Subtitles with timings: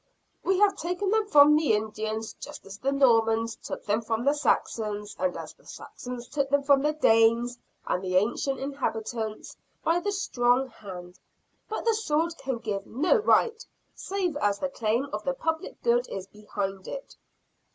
[0.43, 4.33] We have taken them from the Indians, just as the Normans took them from the
[4.33, 9.99] Saxons and as the Saxons took them from the Danes and the ancient inhabitants by
[9.99, 11.19] the strong hand.
[11.69, 16.09] But the sword can give no right save as the claim of the public good
[16.09, 17.15] is behind it.